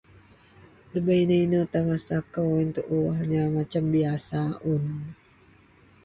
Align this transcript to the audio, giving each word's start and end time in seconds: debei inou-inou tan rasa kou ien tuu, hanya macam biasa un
debei 0.91 1.21
inou-inou 1.23 1.65
tan 1.73 1.83
rasa 1.91 2.17
kou 2.33 2.51
ien 2.61 2.71
tuu, 2.75 3.03
hanya 3.17 3.41
macam 3.57 3.83
biasa 3.93 4.41
un 4.73 4.83